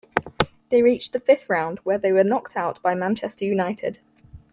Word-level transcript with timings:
They 0.69 0.81
reached 0.81 1.13
the 1.13 1.19
Fifth 1.19 1.47
Round, 1.47 1.77
where 1.83 1.99
they 1.99 2.11
were 2.11 2.23
knocked 2.23 2.55
out 2.57 2.81
by 2.81 2.95
Manchester 2.95 3.45
United. 3.45 3.99